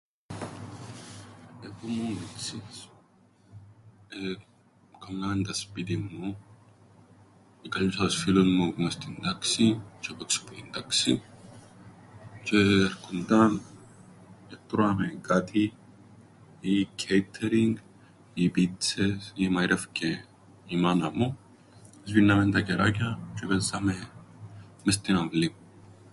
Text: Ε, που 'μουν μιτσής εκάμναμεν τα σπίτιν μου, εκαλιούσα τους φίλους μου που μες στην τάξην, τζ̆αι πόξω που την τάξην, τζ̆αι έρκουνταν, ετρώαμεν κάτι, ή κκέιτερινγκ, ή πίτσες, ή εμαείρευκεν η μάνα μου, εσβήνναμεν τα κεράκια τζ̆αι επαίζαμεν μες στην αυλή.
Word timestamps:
Ε, 1.63 1.67
που 1.67 1.77
'μουν 1.87 2.17
μιτσής 2.17 2.77
εκάμναμεν 4.93 5.43
τα 5.43 5.53
σπίτιν 5.53 6.09
μου, 6.11 6.37
εκαλιούσα 7.65 8.05
τους 8.05 8.21
φίλους 8.21 8.47
μου 8.55 8.73
που 8.73 8.81
μες 8.81 8.93
στην 8.93 9.21
τάξην, 9.21 9.79
τζ̆αι 10.01 10.13
πόξω 10.17 10.43
που 10.45 10.53
την 10.53 10.71
τάξην, 10.71 11.19
τζ̆αι 12.43 12.85
έρκουνταν, 12.85 13.61
ετρώαμεν 14.53 15.21
κάτι, 15.21 15.73
ή 16.59 16.85
κκέιτερινγκ, 16.85 17.77
ή 18.33 18.49
πίτσες, 18.49 19.31
ή 19.35 19.45
εμαείρευκεν 19.45 20.25
η 20.73 20.75
μάνα 20.81 21.09
μου, 21.15 21.37
εσβήνναμεν 22.05 22.51
τα 22.51 22.61
κεράκια 22.61 23.19
τζ̆αι 23.33 23.43
επαίζαμεν 23.45 24.09
μες 24.83 24.95
στην 24.95 25.15
αυλή. 25.15 25.55